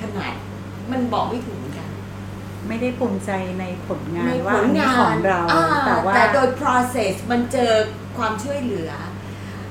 [0.00, 0.34] ขนาด
[0.90, 1.59] มันบอกไม่ถูก
[2.68, 7.72] ไม่ได้ภูมิใจในผลงานในว่าผอัลนนี้งานของเราอ่แต่ว่าแต่โดย process มันเจอ
[8.18, 8.90] ความช่วยเหลือ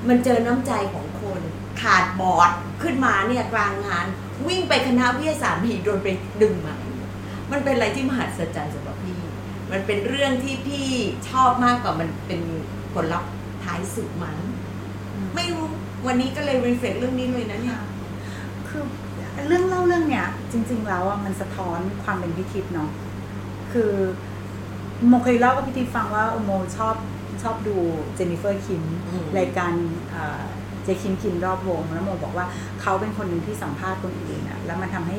[0.07, 1.41] มันเจอน้ำใจของคน
[1.81, 2.51] ขาดบอร์ด
[2.83, 4.05] ขึ้นมาเนี่ยกลางงาน
[4.47, 6.07] วิ่งไปคณะวิทยาศาสตร์ผีโดนไป
[6.41, 6.75] ดึงมา
[7.51, 9.19] มันเป็นอะไรที่มหัศจรรย์สำหรับพี่
[9.71, 10.87] มันเป็นเรื่องที่พี่
[11.29, 12.41] ชอบมากกว่ามันเป็น
[12.93, 13.31] ผลลัพธ์
[13.63, 14.37] ท้ายสุดมั้ง
[15.35, 15.63] ไม่รู้
[16.07, 17.79] วันนี้ก็เลยรีเฟล็กเรื่องนี้เลยนะเนี่ย
[18.67, 18.83] คือ
[19.47, 22.89] เรื่องเล่าเรื่องเนี้ยจริง ๆ แล้วอะมันสะท้อนความเป็นพิทิพย์เนาะ
[23.71, 23.91] คือ
[25.07, 26.95] โมเคยเล่ากับพิทิพย์ฟังว่าโมชอบ
[27.41, 27.75] ชอบดู
[28.15, 29.73] เจนนิเฟอร์คิมอืมรายการ
[30.11, 30.43] เอ่อ
[30.83, 32.45] เจคิมคิมรอบวง แล้วโมบอกว่า
[32.81, 35.17] เขาเป็นคนหนึ่งที่สัมภาษณ์คนอื่นอะแล้วมันทำให้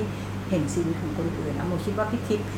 [0.51, 2.49] เห็นชีวิตของคนอื่นอะโมคิดว่าพิทิพย์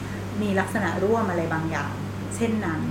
[0.42, 1.92] มีลักษณะร่วมอะไรบางอย่าง
[2.36, 2.82] เช่นนั้น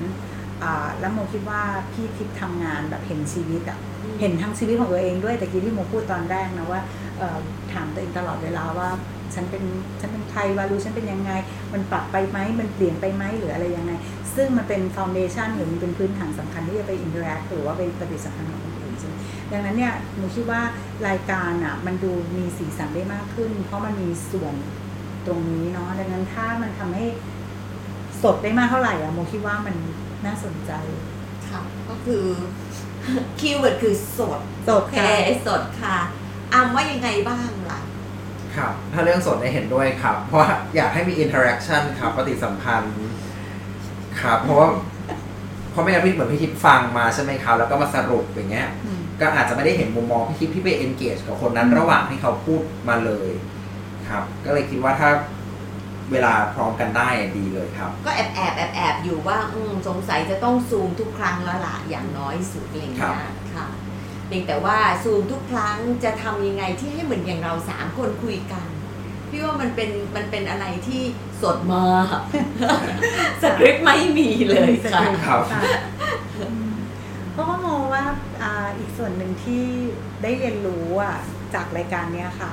[0.64, 3.80] อ่าแล้วโมคิดว่าพี่ทิพย์ทำงานแบบเห็นชีวิตอะ
[4.20, 6.82] เห็นทั้งชีวิตของตัวเองด้วยแต่กี้ที่โมพูดตอนแรกนะว่า
[7.74, 8.90] ถามตัวเองตลอดเวลาว่า
[9.36, 9.64] ฉันเป็น
[10.00, 11.32] ฉันเป็นใคร value ฉันเป็นยังไง
[11.74, 13.92] มันปรับไปไหมมันเปลี่ยนไปไหมหรืออะไรยังไง
[14.36, 19.16] ซึ่งมันเป็นฟ u นเดชันหรือมันเป็นพื้นฐานสำคัญที่จะไป interact หรือว่าไปปฏิสัมพันธ์กับคนอื่นใช่ไหม
[19.52, 20.62] ดังนั้นเนี่ยหนูคิดว่า
[21.08, 24.54] รายการอะมันดูมีสีสันได้มากขึ้น เพราะมันมีส่วน
[25.26, 27.06] ตรงนี้เนาะดังนั้นถ้ามันทำให้
[28.24, 29.76] สดได้มากเท่าไหร่อะโมคิดว่ามัน
[30.26, 30.72] น่าสนใจ
[31.50, 32.24] ค่ะก็คือ
[33.40, 35.98] keyword คือสดสดโอเคค่ะสดค่ะ
[36.54, 37.80] อามว่ายังไงบ้างล่ะ
[38.56, 42.96] ครับ ถ้าเรื่องสดเนี่ยเห็นด้วยครับ เพราะว่าอยากให้มี interaction ครับปฏิสัมพันธ์
[44.22, 44.68] ครับ เพราะว่า
[45.72, 53.30] เพราะไม่งั้นพี่เหมือนพี่ทิพย์ฟังมาใช่ไหมครับ แล้วก็มาสรุปอย่างเงี้ยอืมก็อาจจะไม่ได้เห็นมุมมองพี่ทิพย์ที่ไป engage กับคนนั้นระหว่างที่เขาพูดมาเลย
[54.10, 55.10] ครับ ก็เลยคิดว่าถ้า
[56.12, 63.68] เวลาพร้อมกันได้ดีเลยครับ ก็แอบแอบแอบแอบอยู่ว่าอืมสงสัยจะต้องซูมทุกครั้งแล้วล่ะอย่างน้อยสุดอะไรอย่างครัเงี้บยค่ะ
[64.28, 68.68] เพียงแต่ว่าซูมทุกครั้งจะทำยังไงที่ให้เหมือนอย่างเราสามคนคุยกัน
[69.30, 71.04] พี่ว่ามันเป็นมันเป็นอะไรที่
[71.42, 72.18] สดมาก
[73.42, 75.62] สคริปต์ไม่มีเลยค่ะครับค่ะ
[76.40, 76.72] อืม
[77.32, 78.04] เพราะว่าโมว่า
[78.42, 79.66] อ่าอีกส่วนหนึ่งที่
[80.24, 81.16] ได้เรียนรู้อะ
[81.54, 82.52] จากรายการเนี้ยค่ะ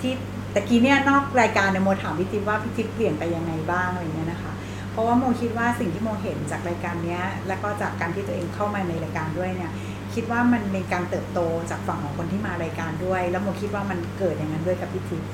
[0.00, 0.12] ที่
[0.54, 4.52] ตะกี้เนี่ยนอกรายการเนี่ยโมถามพี่ทิพย์ว่าพี่ทิพย์เปลี่ยนไปยังไงบ้างอะไรเงี้ยนะคะ
[4.90, 9.72] เพราะว่าโมคิดว่าสิ่งที่โมเห็นจากรายการเนี้ยแล้วก็จากการที่ตัวเองเข้ามาในรายการด้วยเนี่ย
[10.14, 11.40] คิดว่ามันเป็นการเติบโต
[11.70, 15.28] จากฝั่งของคนที่มารายการด้วย แล้วโมคิดว่ามันเกิดอย่างนั้นด้วยกับพี่ทิพย์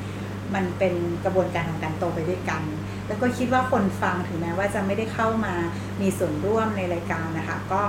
[0.55, 2.63] มันเป็นกระบวนการของการโตไปด้วยกัน
[3.09, 5.55] แล้วก็คิดว่าคนฟังถึงแม้ว่าจะไม่ได้เข้ามา
[6.01, 7.83] มีส่วนร่วมในรายการนะคะ ก็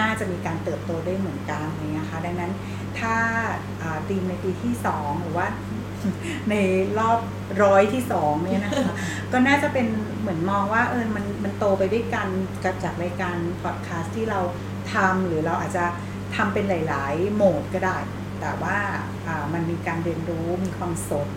[0.00, 2.52] น่าจะมีการเติบโตได้เหมือนกันอย่างเงี้ยค่ะ ดังนั้น
[2.98, 3.14] ถ้า
[3.82, 5.46] อ่าทีมในปีที่สองหรือว่า
[6.50, 6.54] ใน
[6.98, 7.20] รอบ
[7.62, 8.94] ร้อยที่สองเนี่ยนะคะ
[9.32, 9.86] ก็น่าจะเป็น
[10.20, 12.28] เหมือนมองว่าเออมันมันโตไปด้วยกัน
[12.64, 14.40] กับจากรายการพอดแคสต์ที่เรา
[14.92, 15.84] ทำหรือเราอาจจะ
[16.36, 17.96] ทำเป็นหลาย ๆ โหมดก็ได้
[18.40, 18.78] แต่ว่า
[19.26, 21.28] อ่ามันมีการเรียนรู้มีความสด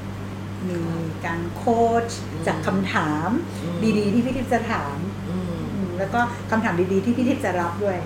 [0.69, 0.81] มี
[1.25, 2.09] การโค้ช
[2.47, 3.29] จากคำถาม
[3.97, 4.97] ดีๆ ที่พี่ทิพย์จะถาม
[5.29, 6.19] มมแล้วก็
[6.51, 7.97] คำถามดีๆ ที่พี่ทิพย์จะรับด้วย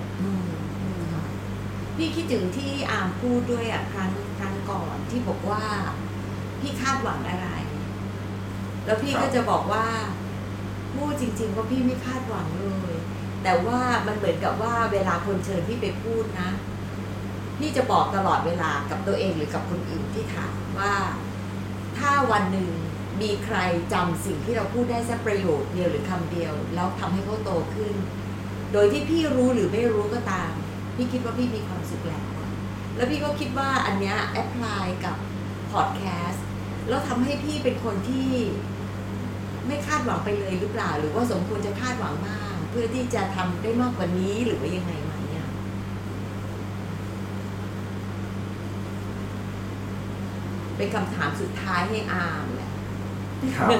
[1.96, 5.64] พี่คิดถึงที่อามพูดด้วยอะครั้งครั้งก่อนที่บอกว่า
[6.60, 7.48] พี่คาดหวังอะไร
[8.84, 9.86] แล้วพี่ครับก็จะบอกว่า
[10.94, 12.94] พูดจริง ๆ ว่าพี่ไม่คาดหวังเลย
[13.42, 16.50] แต่ว่ามันเหมือนกับว่าเวลาคนเชิญพี่ไปพูดนะ
[17.58, 20.92] พี่จะบอกตลอดเวลากับตัวเองหรือกับคนอื่นที่ถามว่า
[21.98, 22.70] ถ้าวันหนึ่ง
[23.22, 23.58] มีใคร
[23.92, 27.94] จำสิ่งที่เราพูดได้สักประโยคเดียวหรือคำเดียว แล้วทำให้เขาโตขึ้น
[28.72, 30.52] โดยที่พี่รู้หรือไม่รู้ก็ตาม
[30.96, 32.24] พี่คิดว่าพี่มีความสุขแล้ว
[32.96, 35.35] แล้วพี่ก็คิดว่าอันเนี้ยแอพพลายกับพ
[35.80, 36.44] อดแคสต์
[36.88, 38.28] แล้วทำให้พี่เป็นคนที่
[39.66, 45.46] ไม่คาดหวังไปเลยหรือเปล่า หรือว่าสมควรจะคาดหวังบ้างเพื่อที่จะทำได้มากกว่านี้หรือว่ายังไงไหมเนี่ย
[50.76, 52.70] เป็นคำถามสุดท้ายให้อามแหละ
[53.56, 53.76] ครับ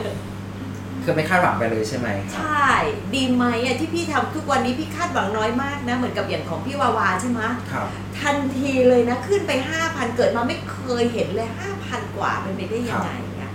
[1.03, 2.67] คือไม่คาดหวังไปเลยใช่ไหมคใชรับ่
[3.15, 7.41] ดีไหมอะที่พี่ทำทุกวันนี้พี่คาดหวังน้อยมากนะ เหมือนกับอย่างของพี่วาวาใช่ไหม
[7.73, 7.89] ครับ
[8.21, 13.53] ทันทีเลยนะ ขึ้นไปห้าพันเกิดมาไม่เคยเห็นเลยห้า พันกว่าเป็นไปได้ยังไงอะ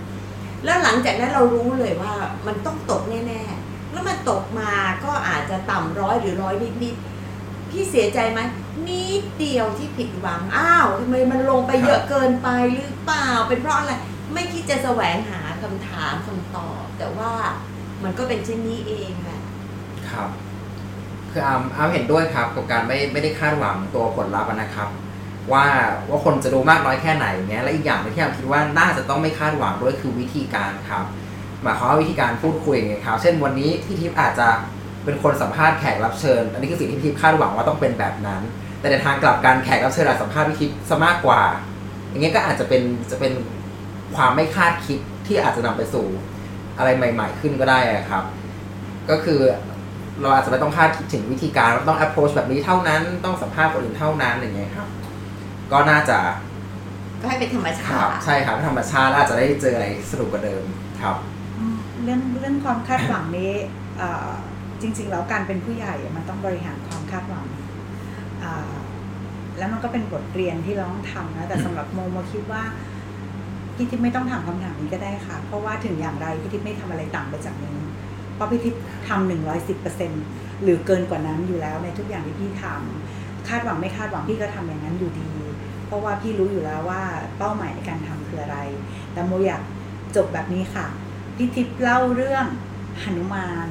[0.64, 2.12] แล้วหลังจากนั้นเรารู้เลยว่า
[2.46, 4.72] มันต้องตกแน่ๆ แล้วมันตกมา
[5.04, 8.40] ก็อาจจะต่ำร้อยหรือร้อยนิดๆ พี่เสียใจไหม
[8.88, 13.92] นิดเดียวที่ผิดหวัง อ้าวทำไมมันลงไปเยอะเกินไปหรือเปล่า เป็นเพราะอะไร
[14.34, 17.32] ไม่คิดจะแสวงหาคำถามคำตอบ แต่ว่า
[18.04, 19.40] มันก็เป็นเช่นนี้เองแหละ
[20.10, 20.28] ครับ
[21.30, 24.88] คืออามอามเห็นด้วยครับกับการไม่ไม่ได้คาดหวังตัวผลลัพธ์อะนะครับ
[25.52, 25.66] ว่า
[26.08, 31.04] ว่าคนจะดูมากน้อยแค่ไหนเงี้ยและอีกอย่างที่อามคิดว่าน่าจะต้องไม่คาดหวังด้วยคือวิธีการครับ
[31.62, 34.48] หมายความว่าวิธีการพูดคุยไงครับ เช่นวันนี้พี่ทิพย์อาจจะ
[35.04, 38.42] เป็นคนสัมภาษณ์แขกรับเชิญ อันนี้คือสิ่งที่ทิพย์คาดหวังว่าต้องเป็นแบบนั้น
[38.80, 41.42] แต่ในทางกลับกันแขกรับเชิญอาจสัมภาษณ์ทิพย์ซะมากกว่า
[42.08, 43.32] อย่างเงี้ยก็อาจจะเป็นจะเป็น
[44.16, 46.06] ความไม่คาดคิดที่อาจจะนำไปสู่
[46.78, 47.78] อะไรใหม่ ๆ ขึ้นก็ได้
[48.10, 48.24] ครับ
[49.10, 49.40] ก็คือ
[50.20, 54.88] เราอาจจะไม่ต้องคาดคิดถึงวิธีการว่าต้อง approach แบบนี้เท่านั้น ต้องสัมภาษณ์คนอื่นเท่านั้นอย่างเงี้ยครับ
[55.72, 56.18] ก็น่าจะ
[57.20, 60.64] ก็ให้เป็นธรรมชาครับติใช่ครับธรรมชาติแล้วอาจจะได้เจออะไรสนุกกว่าเดิม
[61.02, 61.16] ครับ
[61.58, 63.52] อืมเรื่องเรื่องความคาดหวังนี้
[63.98, 64.30] เอ่อ
[64.80, 67.46] จริง ๆ แล้วการเป็นผู้ใหญ่อะมันต้องบริหารความคาดหวัง
[68.42, 68.74] อ่า
[69.58, 72.62] แล้วมันก็เป็นบทเรียนที่เราต้องทำนะแต่สำหรับโมโมคิดว่า
[73.76, 77.76] พี่ทิพย์ไม่ต้องถามคำถามนี้ก็ได้ค่ะ เพราะว่าถึงอย่างไรพี่ทิพย์ไม่ทำอะไรต่างไปจากนี้
[78.34, 80.10] เพราะพี่ทิพย์ทำหนึ่งร้อยสิบเปอร์เซ็น
[80.62, 85.41] หรือเกินกว่านั้นอยู่แล้วในทุกอย่างที่พี่ทำคาดหวังไม่คาดหวังพี่ก็ทำอย่างนั้นอยู่ดีเพ
[85.92, 87.02] ราะว่าพี่รู้อยู่แล้วว่า
[87.38, 88.58] เป้าหมายในการทำคืออะไร
[89.12, 89.62] แต่โมอยาก
[90.16, 90.86] จบแบบนี้ค่ะ
[91.36, 92.46] พี่ทิพย์เล่าเรื่อง
[93.02, 93.68] หนุมาน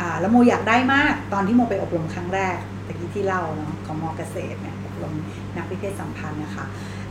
[0.00, 5.14] อ่าแล้วโมอยากได้มากตอนที่โมไปอบรมครั้งแรกตะกี้ที่เล่าเนาะของมอเกษตรเนี่ยอบรม
[5.56, 6.66] นักวิเทศสัมพันธ์นะคะ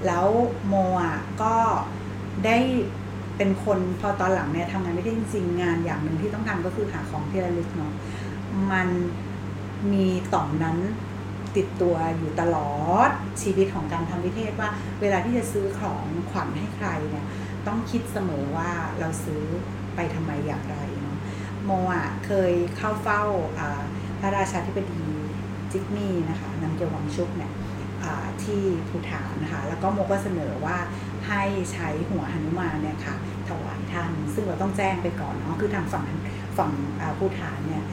[0.06, 0.26] แล้ว
[0.68, 1.56] โมอะก็
[2.46, 2.58] ได้
[3.38, 7.94] เป็นคนพอตอนหลังเนี่ยทำงานไม่ได้จริงงานอย่างหนึ่งที่ต้องทำก็คือหาของที่ระลึกเนาะ
[8.72, 8.88] มัน
[9.94, 10.78] มีต่อมนั้น
[11.58, 12.74] ติดตัวอยู่ตลอ
[13.08, 13.10] ด
[13.42, 14.70] ชีวิตของการทำวิเทศว่า
[15.02, 17.26] เวลาที่จะซื้อของขวัญให้ใครเนี่ย
[17.68, 19.44] ต้องคิดเสมอว่าเราซื้อ
[19.96, 21.18] ไปทำไมอย่างไรเนาะ
[21.66, 23.24] โมอะเคยเข้าเฝ้า
[24.20, 25.04] พระราชาธิบดี
[25.72, 27.52] จิกมี่นะคะนำเกียววังชุกเนี่ย
[28.44, 30.78] ที่ภูฐานนะคะแล้วก็โมก็เสนอว่า
[31.28, 33.16] ให้ใช้หัวหนุมานเนี่ยค่ะ
[33.48, 36.06] ถวายท่าน ซึ่งเราต้องแจ้งไปก่อนเนาะคือทางฝั่ง
[36.58, 36.72] ฝั่ง
[37.20, 37.84] ภูฐานเนี่ย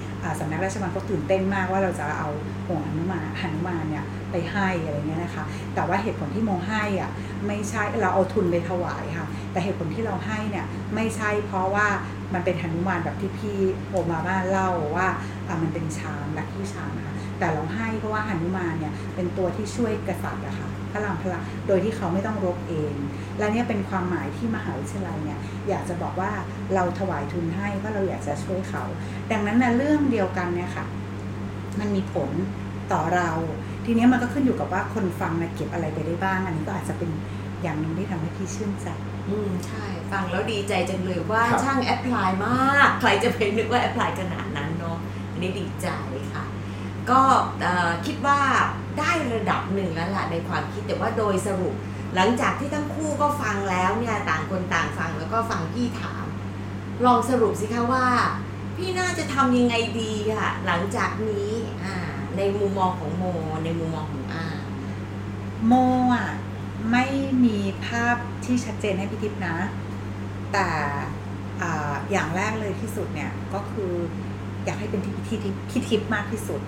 [0.41, 2.29] สำนักราชบัณก็ตื่นเต้นมากว่าเราจะเอา
[2.67, 7.11] หัวหนุมานหนุมานเนี่ยไปให้อะไรเงี้ยนะคะ แต่ว่าเหตุผลที่โมให้อะ
[7.47, 11.89] ไม่ใช่เราเอาทุนไปถวายค่ะ แต่เหตุผลที่เราให้เนี่ยไม่ใช่เพราะว่า
[12.35, 15.09] มันเป็นหนุมานแบบที่พี่โอมาบ้าเล่าว่า
[15.63, 22.95] มันเป็นชามแบบที่ชามนะคะแต่เราให้เพราะว่าหนุมานเนี่ยเป็นตัวที่ช่วยกษัตริย์อะค่ะ พลังพลังโดยที่เขาไม่ต้องรบเอง
[23.39, 26.31] และเนี่ยเป็นความหมายที่มหาวิทยาลัยเนี่ยอยากจะบอกว่า
[26.75, 28.85] เราถวายทุนให้เพราะเราอยากจะช่วยเขา
[29.31, 30.85] ดังนั้นนะเรื่องเดียวกันเนี่ยค่ะ
[31.81, 32.31] มันมีผล
[32.93, 33.31] ต่อเรา
[33.85, 37.11] ทีนี้มันก็ขึ้นอยู่กับว่าคนฟังนะเก็บอะไรไปได้บ้าง อันนี้ก็อาจจะเป็น
[37.63, 38.89] อย่างหนึ่งที่ทำให้พี่ชื่นใจ
[39.29, 44.99] อืมใช่ ฟังแล้วดีใจจังเลยว่าช่างแอพพลายมาก ใครจะไปนึกว่าแอพพลายขนาดนั้นเนาะ
[45.33, 45.89] อันนี้ดีใจ
[46.33, 46.45] ค่ะ
[47.11, 47.23] ก็
[48.07, 48.41] คิดว่า
[48.99, 51.75] ได้ระดับหนึ่งแล้วล่ะในความคิดแต่ว่าโดยสรุป
[52.15, 56.25] หลังจากที่ทั้งคู่ก็ฟังแล้วเนี่ยต่างคนต่างฟังแล้วก็ฟังพี่ถาม
[57.05, 58.07] ลองสรุปสิคะว่า
[58.77, 61.51] พี่น่าจะทำยังไงดีค่ะหลังจากนี้
[62.37, 63.25] ในมุมมองของโม
[63.65, 64.47] ในมุมมองของอา
[65.67, 65.73] โม
[66.15, 66.29] อะ
[66.91, 67.05] ไม่
[67.45, 69.57] มีภาพที่ชัดเจนให้พี่ทิพย์นะ
[70.53, 70.67] แต่
[71.63, 71.65] อ
[72.11, 73.93] อย่างแรกเลยที่สุดเนี่ยก็คือ
[74.65, 75.39] อยากให้เป็นที่ที่
[75.71, 76.61] ที่ทิพย์มากที่สุด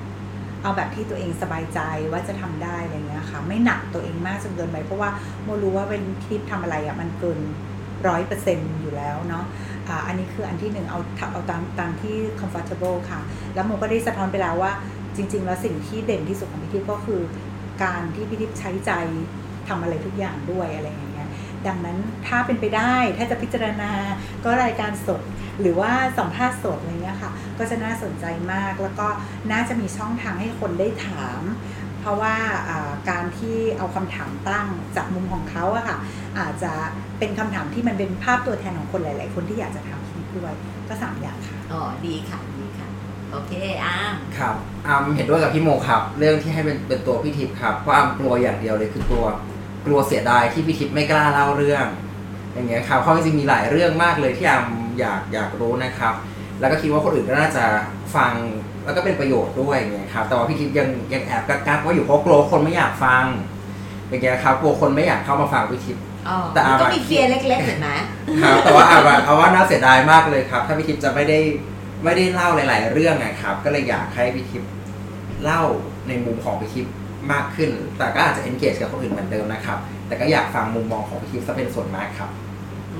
[0.64, 1.80] เอาแบบที่ตัวเองสบายใจ
[2.12, 5.10] ว่าจะทำได้อะไรเงี้ยค่ะ ไม่หนักตัวเองมากจนเกินไป เพราะว่า
[5.42, 7.38] โมรู้ว่าเป็นคลิปทำอะไรอะมันเกิน
[8.08, 9.44] ร้อยเปอร์เซ็นต์อยู่แล้วเนาะ
[9.88, 11.00] อ่าอันนี้คืออันที่หนึ่งเอา
[11.32, 13.20] เอาตามตามที่ comfortable ค่ะ
[13.54, 14.72] แล้วโมก็ได้สะท้อนไปแล้วว่า
[15.16, 17.20] จริง ๆ แล้วสิ่งที่เด่นที่สุดของพี่ทิพย์ก็คือ
[17.82, 18.90] การที่พี่ทิพย์ใช้ใจ
[19.68, 21.03] ทำอะไรทุกอย่างด้วยอะไรเงี้ย
[21.68, 23.92] ดังนั้นถ้าเป็นไปได้ถ้าจะพิจารณา
[24.44, 25.22] ก็รายการสด
[25.60, 29.06] หรือว่าสัมภาษณ์สดอะไรเงี้ยค่ะ ก็จะน่าสนใจมากแล้วก็
[29.52, 31.42] น่าจะมีช่องทางให้คนได้ถาม
[32.00, 32.36] เพราะว่า
[33.10, 35.96] การที่เอาคำถามตั้งจากมุมของเขาอะค่ะ
[36.38, 36.72] อาจจะ
[37.18, 40.52] เป็นคำถามที่มันเป็นภาพตัวแทนของคนหลาย ๆ คนที่อยากจะทำคลิปด้วย
[40.88, 42.88] ก็สามอย่างค่ะอ๋อดีค่ะดีค่ะ
[43.32, 43.52] โอเค
[43.84, 44.54] อาร์มครับ
[44.86, 49.24] อาร์มเห็นด้วยกับพี่โมครับ เรื่องที่ให้เป็นเป็นตัวพี่ทิพย์ครับเพราะอาร์มกลัวอย่างเดียวเลยคือตัว
[49.86, 51.86] กลัวเสียดายที่พี่ทิพย์ไม่กล้าเล่าเรื่อง
[52.54, 54.64] อย่างเงี้ยครับเพราะจริงๆมีหลายเรื่องมากเลยที่อาร์ม
[54.98, 56.14] อยากอยากรู้นะครับ
[56.60, 57.64] แล้วก็คิดว่าคนอื่นก็น่าจะ
[58.16, 58.32] ฟัง
[58.84, 63.24] แล้วก็เป็นประโยชน์ด้วยไงครับแต่ว่าพี่คิดยังยังแอบกักว่าอยู่เพราะกลัวคนไม่อยากฟัง
[64.08, 65.96] อย่างเงี้ยครับกลัวคนไม่อยากเข้ามาฟังพี่คิด
[66.54, 67.88] แต่อาก็มีเฟียเล็กๆเห็นไหม
[68.42, 71.38] ครับแต่ว่าอาว่าเอาว่าน่าเสียดายมากเลยครับ ถ้าพี่คิดจะไม่ได้
[72.04, 74.62] ไม่ได้เล่าหลาย ๆ เรื่องนะครับ ก็เลยอยากให้พี่คิด
[75.42, 75.62] เล่า
[76.08, 76.86] ในมุมของพี่คิด
[77.32, 82.30] มากขึ้น แต่ก็อาจจะ engage กับคนอื่นเหมือนเดิมนะครับ แต่ก็อยากฟังมุมมองของพี่คิดซะเป็นส่วนมากครับ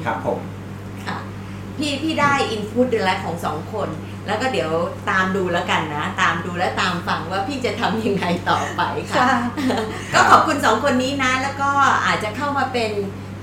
[0.05, 0.39] ครับผม
[1.07, 1.17] ค่ะ
[1.79, 3.89] พี่พี่ได้อินพุตแล้วของสองคน
[4.27, 4.71] แล้วก็เดี๋ยว
[5.11, 8.83] ตามดูแล้วกันนะ ตามดูและตามฟังว่าพี่จะทำยังไงต่อไป
[9.13, 9.27] ค่ะ
[10.13, 11.71] ก็ขอบคุณสองคนนี้นะ แล้วก็
[12.07, 12.91] อาจจะเข้ามาเป็น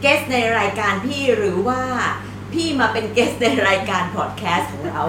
[0.01, 1.81] เกสในรายการพี่หรือว่า
[2.53, 5.01] พี่มาเป็นเกสในรายการพอดแคสต์ของเรา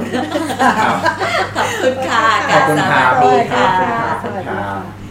[1.56, 3.00] ขอบคุณค่ะ ขอบคุณค่ะ
[4.22, 5.02] สวัสดีค่ะ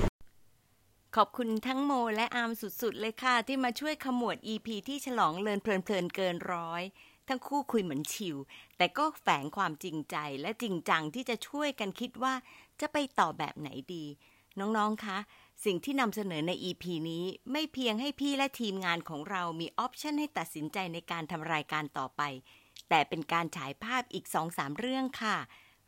[1.18, 6.84] ขอบคุณทั้งโมและอาร์มสุดๆ เลยค่ะ ที่มาช่วยขมวด EP ที่ฉลองเลินเพลินๆเกินร้อย
[7.28, 8.38] ทั้งคู่คุยเหมือนชิว
[8.78, 12.34] แต่ก็แฝงความจริงใจและจริงจังที่จะช่วยกันคิดว่า
[12.82, 14.06] จะไปต่อแบบไหนดี
[14.60, 15.18] น้องๆ คะ
[15.66, 22.22] สิ่งที่นำเสนอใน EP นี้ไม่เพียงให้พี่และทีมงานของเรามีออปชันให้ตัดสินใจในการทำรายการต่อไป
[22.90, 25.38] แต่เป็นการฉายภาพอีกสองสามเรื่องค่ะ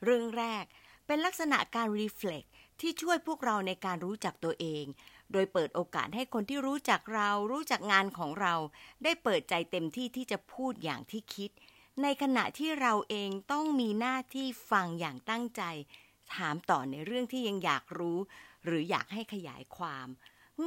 [0.03, 0.65] เรื่องแรก
[1.07, 2.45] เป็นลักษณะการรีเฟล็ก
[2.79, 4.85] ที่ช่วยพวกเราในการรู้จักตัวเอง
[5.31, 8.53] โดยเปิดโอกาสให้คนที่รู้จักเรารู้จักงานของเรา
[9.03, 11.51] ได้เปิดใจเต็มที่ที่จะพูดอย่างที่คิด
[12.01, 15.61] ในขณะที่เราเองต้องมีหน้าที่ฟังอย่างตั้งใจ
[16.35, 18.19] ถามต่อในเรื่องที่ยังอยากรู้
[18.65, 20.07] หรืออยากให้ขยายความ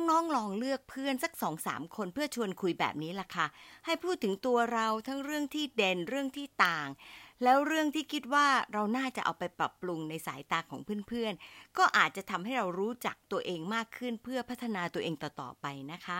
[0.08, 3.46] น้องลองเลือกเพื่อนสักสองสามคนเพื่อชวนคุยแบบนี้ล่ะค่ะ
[3.84, 6.88] ให้พูดถึงตัวเราทั้งเรื่องที่เด่นเรื่องที่ต่าง
[7.42, 16.18] แล้วเรื่องที่คิดว่าเราน่าจะเอาไปปรับปรุงในสายตาของเพื่อนๆ ก็อาจจะทำให้เรารู้จักตัวเองมากขึ้นเพื่อพัฒนาตัวเองต่อๆไปนะคะ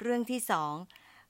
[0.00, 0.74] เรื่องที่สอง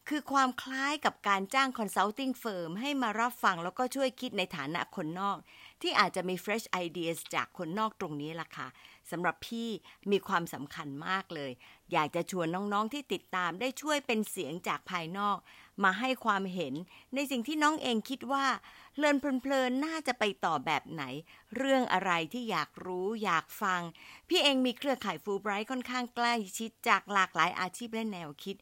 [0.08, 5.36] คือความคล้ายกับการจ้าง consulting firm ให้มารับฟังแล้วก็ช่วยคิดในฐานะคนนอก
[5.82, 8.68] ที่อาจจะมี fresh ideas จากคนนอกตรงนี้ล่ะค่ะ
[9.10, 9.68] สำหรับพี่
[10.10, 11.52] มีความสำคัญมากเลย
[11.92, 15.36] อยากจะชวนน้องๆที่ติดตามได้ช่วยเป็นเสียงจากภายนอก
[15.84, 16.74] มาให้ความเห็น
[17.14, 18.46] ในสิ่งที่น้องเองคิดว่า
[18.98, 21.02] เลินเพลินๆน่าจะไปต่อแบบไหน
[21.56, 23.80] เรื่องอะไรที่อยากรู้อยากฟัง
[24.28, 28.56] พี่เองมีเครือข่ายฟูไบรท์ค่อนข้างใกล้ชิดจากหลากหลายอาชีพและแนวคิด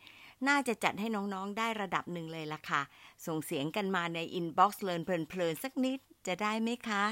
[0.49, 2.83] น่าจะจัดให้น้องๆ ได้ระดับหนึ่งเลยล่ะค่ะ
[3.27, 7.05] ส่งเสียงกันมาใน inbox เลินเพลินๆสักนิดจะได้ไหมคะ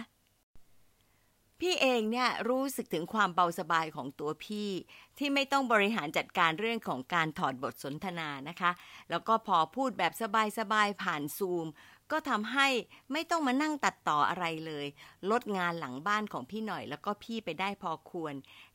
[1.61, 4.71] พี่เองเนี่ยรู้สึกถึงความเบาสบายของตัวพี่
[5.19, 8.71] ที่ไม่ต้องบริหารจัดการเรื่องของการถอดบทสนทนานะคะ
[9.11, 11.67] แล้วก็พอพูดแบบสบายๆผ่านซูม
[12.11, 12.69] ก็ทำให้
[13.13, 14.87] ไม่ต้องมานั่งตัดต่ออะไรเลย
[15.31, 18.35] ลดงานหลังบ้านของพี่หน่อย แล้วก็พี่ไปได้พอควร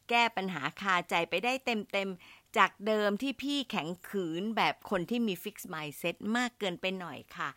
[0.10, 7.50] แก้ปัญหาคาใจไปได้เต็มๆ จากเดิมที่พี่แข็งขืนแบบคนที่มีฟิกซ์ไม n ์เซ็ตมากเกินไปหน่อยค่ะ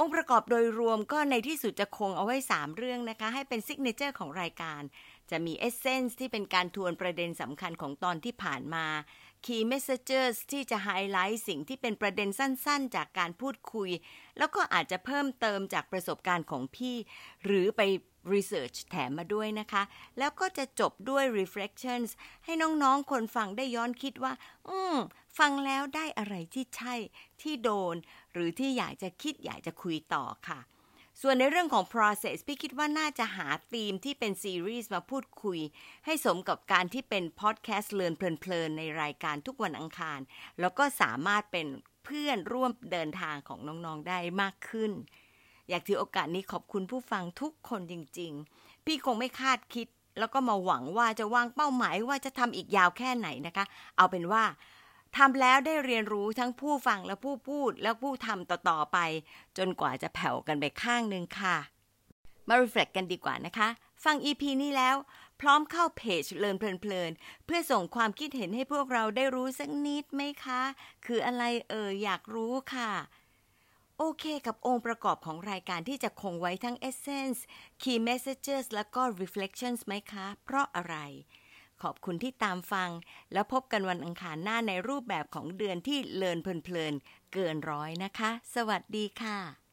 [0.00, 4.82] องค์ประกอบโดยรวมก็ในที่สุดจะคงเอาไว้ 3 เรื่องนะคะ ให้เป็น signature ของรายการ
[5.30, 8.86] จะมี essence ที่เป็นการทวนประเด็นสำคัญของตอนที่ผ่านมา
[9.44, 13.90] Key Messages ที่จะไฮไลท์สิ่งที่เป็นประเด็นสั้นๆ จากการพูดคุย
[14.38, 16.96] แล้วก็อาจจะเพิ่มเติมจากประสบการณ์ของพี่
[17.44, 17.80] หรือไป
[18.34, 19.82] Research แถมมาด้วยนะคะ
[20.18, 22.10] แล้วก็จะจบด้วย Reflections
[22.44, 24.32] ให้น้องๆ คนฟังได้ย้อนคิดว่า
[24.68, 24.96] อืม
[25.38, 26.94] ฟังแล้วได้อะไรที่ใช่
[27.42, 27.96] ที่โดน
[28.32, 30.60] หรือที่อยากจะคิดอยากจะคุยต่อค่ะ
[31.22, 35.58] ส่วนในเรื่องของ process พี่คิดว่าน่าจะหาธีมที่เป็นซีรีส์มาพูดคุย
[36.04, 40.20] ให้สมกับการที่เป็นพอดแคสต์เลินเพลินๆ ในรายการทุกวันอังคาร
[40.60, 41.66] แล้วก็สามารถเป็น
[42.04, 44.92] เพื่อนร่วมเดินทางของน้องๆได้มากขึ้น
[45.68, 49.86] อยากถือโอกาสนี้ขอบคุณผู้ฟังทุกคนจริง ๆ พี่คงไม่คาดคิด
[50.18, 53.64] แล้วก็มาหวังว่าจะวางเป้าหมายว่าจะทำอีกยาวแค่ไหนนะคะ
[53.96, 54.44] เอาเป็นว่า
[55.16, 58.98] ทำแล้วได้เรียนรู้ทั้งผู้ฟังและผู้พูดและผู้ทำต่อ ๆ ไป
[59.58, 61.56] จนกว่าจะแผ่วกันไปข้างหนึ่งค่ะ
[62.48, 63.68] มา reflect กันดีกว่านะคะ
[64.04, 64.96] ฟัง EP นี้แล้ว
[65.40, 70.62] พร้อมเข้าเพจเลินเพลินๆเพื่อส่งความคิดเห็นให้พวกเราได้รู้สักนิดไหมคะ
[71.06, 72.90] คืออะไรเอออยากรู้ค่ะ
[74.00, 77.40] โอเคกับองค์ประกอบของรายการที่จะคงไว้ทั้ง essence
[77.82, 80.96] key messages และก็ reflections ไหมคะ เพราะอะไร
[81.82, 82.90] ขอบคุณที่ตามฟัง
[83.32, 86.94] แล้วพบกันวันอังคารหน้าในรูปแบบของเดือนที่เลินเพลิน
[87.32, 89.67] เกินร้อยนะคะ สวัสดีค่ะ